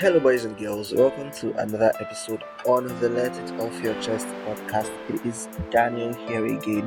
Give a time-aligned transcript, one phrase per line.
[0.00, 0.94] Hello, boys and girls.
[0.94, 4.90] Welcome to another episode on the Let It Off Your Chest podcast.
[5.10, 6.86] It is Daniel here again,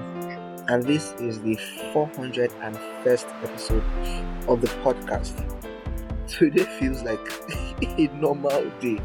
[0.67, 1.55] and this is the
[1.93, 3.83] 401st episode
[4.49, 5.37] of the podcast.
[6.27, 7.19] Today feels like
[7.99, 8.99] a normal day.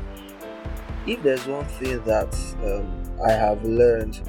[1.06, 2.34] If there's one thing that
[2.64, 4.22] um, I have learned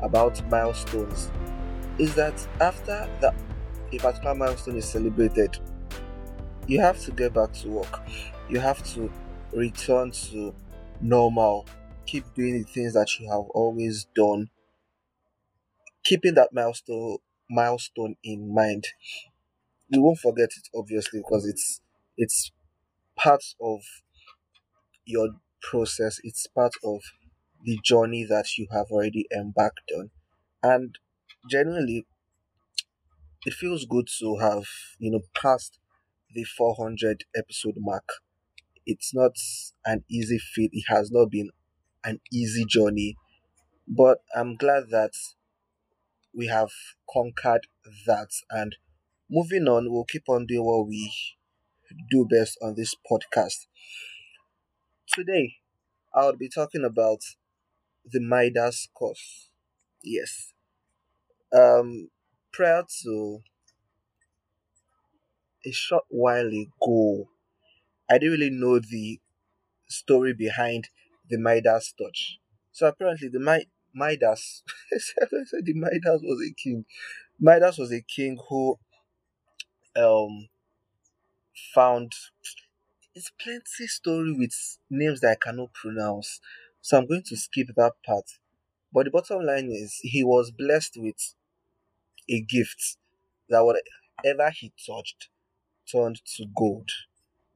[0.00, 1.32] about milestones,
[1.98, 3.34] is that after that
[3.90, 5.58] a particular milestone is celebrated,
[6.72, 8.00] you have to get back to work.
[8.48, 9.10] You have to
[9.52, 10.54] return to
[11.00, 11.66] normal.
[12.06, 14.48] Keep doing the things that you have always done.
[16.04, 17.18] Keeping that milestone
[17.50, 18.86] milestone in mind.
[19.88, 21.80] You won't forget it obviously because it's
[22.16, 22.50] it's
[23.16, 23.82] part of
[25.04, 25.28] your
[25.62, 26.18] process.
[26.22, 27.00] It's part of
[27.64, 30.10] the journey that you have already embarked on.
[30.62, 30.98] And
[31.50, 32.06] generally
[33.44, 34.64] it feels good to have,
[34.98, 35.78] you know, passed
[36.32, 38.08] the 400 episode mark.
[38.86, 39.32] It's not
[39.84, 40.70] an easy feat.
[40.72, 41.50] It has not been
[42.04, 43.16] an easy journey,
[43.86, 45.12] but I'm glad that
[46.34, 46.70] we have
[47.12, 47.66] conquered
[48.06, 48.30] that.
[48.50, 48.76] And
[49.30, 51.12] moving on, we'll keep on doing what we
[52.10, 53.66] do best on this podcast.
[55.06, 55.56] Today,
[56.14, 57.20] I'll be talking about
[58.04, 59.50] the Midas curse.
[60.02, 60.52] Yes.
[61.52, 62.08] Um,
[62.52, 63.40] prior to
[65.64, 67.28] a short while ago,
[68.10, 69.20] I didn't really know the
[69.88, 70.88] story behind
[71.30, 72.38] the Midas touch.
[72.72, 76.86] So apparently, the Mi- Midas, the Midas was a king.
[77.40, 78.78] Midas was a king who
[79.96, 80.48] um
[81.74, 82.12] found
[83.14, 84.54] it's plenty story with
[84.90, 86.40] names that I cannot pronounce.
[86.82, 88.24] So I'm going to skip that part.
[88.92, 91.34] But the bottom line is he was blessed with
[92.28, 92.96] a gift
[93.48, 95.28] that whatever he touched
[95.90, 96.90] turned to gold.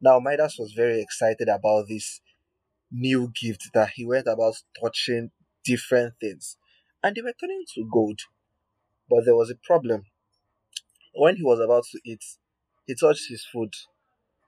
[0.00, 2.20] Now, Midas was very excited about this
[2.90, 5.30] new gift that he went about touching
[5.64, 6.56] different things
[7.02, 8.20] and they were turning to gold.
[9.08, 10.04] But there was a problem.
[11.14, 12.24] When he was about to eat,
[12.86, 13.72] he touched his food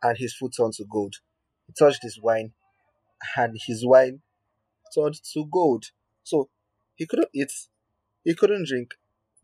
[0.03, 1.17] and his food turned to gold.
[1.67, 2.53] He touched his wine
[3.37, 4.23] and his wine
[4.95, 5.87] turned to gold.
[6.25, 6.49] So
[6.97, 7.53] he couldn't eat,
[8.25, 8.95] he couldn't drink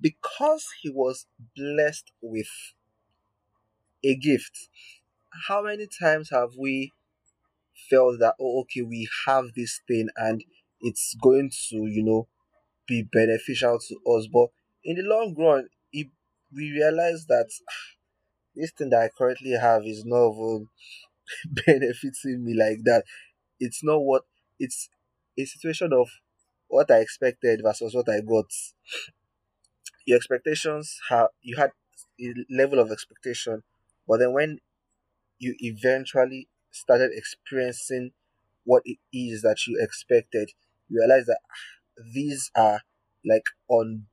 [0.00, 2.48] because he was blessed with
[4.04, 4.68] a gift.
[5.48, 6.92] How many times have we
[7.90, 10.44] felt that, oh, okay, we have this thing and
[10.80, 12.28] it's going to, you know,
[12.86, 14.48] be beneficial to us, but
[14.84, 16.08] in the long run, it,
[16.54, 17.74] we realize that ah,
[18.56, 20.68] this thing that I currently have is not even
[21.66, 23.04] benefiting me like that.
[23.60, 24.22] It's not what
[24.58, 24.88] it's
[25.38, 26.08] a situation of
[26.68, 28.46] what I expected versus what I got.
[30.06, 31.70] Your expectations have you had
[32.20, 33.62] a level of expectation,
[34.08, 34.60] but then when
[35.38, 38.12] you eventually started experiencing
[38.64, 40.50] what it is that you expected,
[40.88, 42.82] you realize that ah, these are
[43.24, 44.06] like on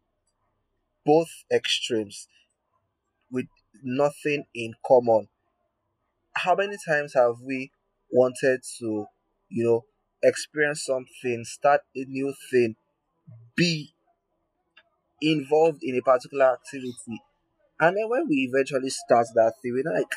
[1.05, 2.27] both extremes
[3.31, 3.47] with
[3.81, 5.27] nothing in common.
[6.35, 7.71] How many times have we
[8.11, 9.05] wanted to,
[9.49, 9.85] you know,
[10.21, 12.75] experience something, start a new thing,
[13.55, 13.93] be
[15.21, 17.21] involved in a particular activity,
[17.81, 20.07] and then when we eventually start that thing, we're like,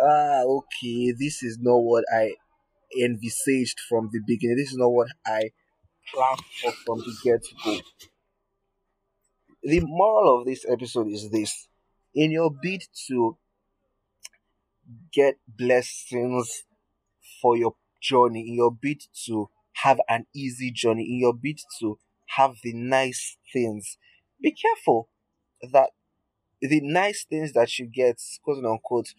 [0.00, 2.34] ah, okay, this is not what I
[3.00, 4.56] envisaged from the beginning.
[4.56, 5.50] This is not what I
[6.12, 7.78] planned for from the get go.
[9.62, 11.68] The moral of this episode is this
[12.14, 13.36] in your bid to
[15.12, 16.64] get blessings
[17.40, 19.48] for your journey, in your bid to
[19.84, 21.98] have an easy journey, in your bid to
[22.36, 23.98] have the nice things,
[24.42, 25.08] be careful
[25.72, 25.90] that
[26.62, 29.14] the nice things that you get, quote unquote,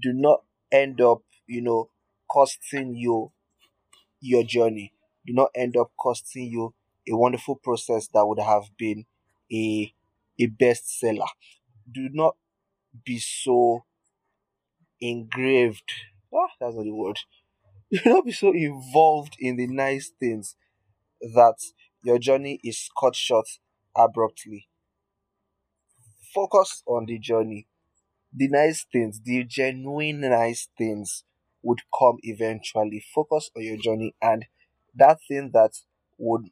[0.00, 0.42] do not
[0.72, 1.90] end up, you know,
[2.30, 3.32] costing you
[4.20, 4.92] your journey.
[5.26, 6.74] Do not end up costing you
[7.08, 9.06] a wonderful process that would have been
[9.52, 9.92] a
[10.40, 11.28] a bestseller.
[11.92, 12.36] Do not
[13.04, 13.84] be so
[15.00, 15.92] engraved.
[16.34, 17.18] Ah, that's not the word.
[17.92, 20.56] Do not be so involved in the nice things
[21.20, 21.56] that
[22.02, 23.48] your journey is cut short
[23.96, 24.67] abruptly.
[26.34, 27.66] Focus on the journey.
[28.34, 31.24] The nice things, the genuine nice things
[31.62, 33.04] would come eventually.
[33.14, 34.46] Focus on your journey and
[34.94, 35.72] that thing that
[36.18, 36.50] would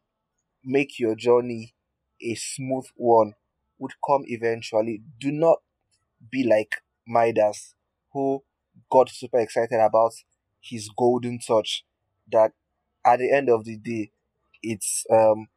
[0.65, 1.75] make your journey
[2.23, 3.35] a smooth one
[3.79, 5.03] would come eventually.
[5.21, 5.59] Do not
[6.31, 6.77] be like
[7.07, 7.75] Midas,
[8.13, 8.43] who
[8.91, 10.13] got super excited about
[10.61, 11.85] his golden touch.
[12.31, 12.53] That
[13.05, 14.11] at the end of the day,
[14.63, 15.49] it's um,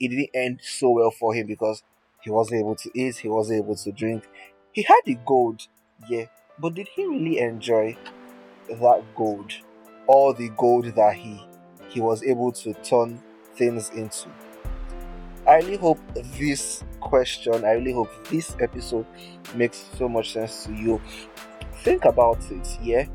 [0.00, 1.82] it didn't end so well for him because
[2.26, 4.28] he wasn't able to eat, he wasn't able to drink.
[4.72, 5.66] He had the gold,
[6.08, 6.26] yeah,
[6.58, 7.96] but did he really enjoy
[8.68, 9.52] that gold?
[10.06, 11.40] all the gold that he
[11.88, 13.20] he was able to turn
[13.54, 14.28] things into.
[15.46, 16.00] I really hope
[16.36, 19.06] this question, I really hope this episode
[19.54, 21.00] makes so much sense to you.
[21.82, 23.06] Think about it, yeah?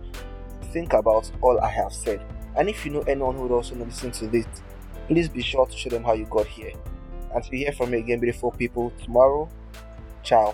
[0.71, 2.21] Think about all I have said.
[2.55, 4.45] And if you know anyone who would also listen to this,
[5.07, 6.71] please be sure to show them how you got here.
[7.33, 9.49] And to hear from me again, beautiful people, tomorrow.
[10.23, 10.53] Ciao.